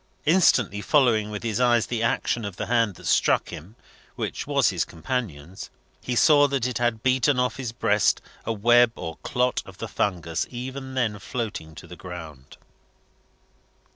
[0.25, 3.75] Instantly following with his eyes the action of the hand that struck him
[4.15, 5.69] which was his companion's
[6.01, 9.87] he saw that it had beaten off his breast a web or clot of the
[9.87, 12.57] fungus even then floating to the ground.